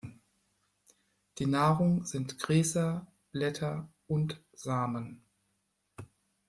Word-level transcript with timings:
Die 1.37 1.45
Nahrung 1.45 2.05
sind 2.05 2.39
Gräser, 2.39 3.05
Blätter 3.31 3.87
und 4.07 4.41
Samen. 4.51 5.23